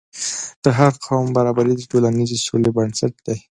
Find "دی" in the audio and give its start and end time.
3.25-3.37